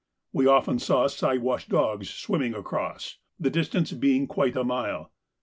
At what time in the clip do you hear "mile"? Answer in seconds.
4.63-5.11